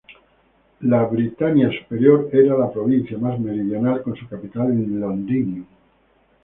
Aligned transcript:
La 0.79 1.03
Britania 1.05 1.69
Superior 1.69 2.27
era 2.33 2.57
la 2.57 2.71
provincia 2.73 3.19
más 3.19 3.39
meridional, 3.39 4.01
con 4.01 4.15
su 4.15 4.27
capital 4.27 4.71
en 4.71 4.99
Londinium. 4.99 5.63